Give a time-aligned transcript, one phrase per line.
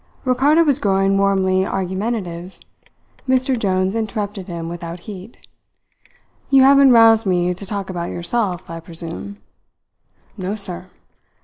[0.25, 2.57] Ricardo was growing warmly argumentative.
[3.29, 3.55] Mr.
[3.55, 5.37] Jones interrupted him without heat.
[6.49, 9.37] "You haven't roused me to talk about yourself, I presume?"
[10.37, 10.89] "No, sir."